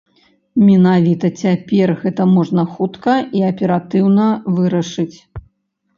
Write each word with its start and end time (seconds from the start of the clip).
Менавіта 0.67 1.29
цяпер 1.41 1.93
гэта 2.01 2.27
можна 2.35 2.65
хутка 2.77 3.13
і 3.41 3.47
аператыўна 3.53 4.27
вырашыць. 4.57 5.17